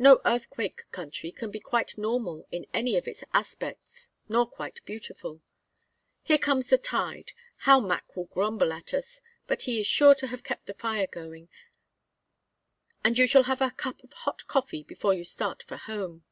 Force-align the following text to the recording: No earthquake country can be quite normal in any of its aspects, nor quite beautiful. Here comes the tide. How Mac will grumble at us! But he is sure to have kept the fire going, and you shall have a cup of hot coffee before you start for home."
No 0.00 0.20
earthquake 0.24 0.90
country 0.90 1.30
can 1.30 1.52
be 1.52 1.60
quite 1.60 1.96
normal 1.96 2.44
in 2.50 2.66
any 2.74 2.96
of 2.96 3.06
its 3.06 3.22
aspects, 3.32 4.08
nor 4.28 4.44
quite 4.44 4.84
beautiful. 4.84 5.42
Here 6.24 6.38
comes 6.38 6.66
the 6.66 6.76
tide. 6.76 7.30
How 7.58 7.78
Mac 7.78 8.16
will 8.16 8.24
grumble 8.24 8.72
at 8.72 8.92
us! 8.92 9.20
But 9.46 9.62
he 9.62 9.78
is 9.78 9.86
sure 9.86 10.16
to 10.16 10.26
have 10.26 10.42
kept 10.42 10.66
the 10.66 10.74
fire 10.74 11.06
going, 11.06 11.48
and 13.04 13.16
you 13.16 13.28
shall 13.28 13.44
have 13.44 13.60
a 13.60 13.70
cup 13.70 14.02
of 14.02 14.12
hot 14.12 14.48
coffee 14.48 14.82
before 14.82 15.14
you 15.14 15.22
start 15.22 15.62
for 15.62 15.76
home." 15.76 16.24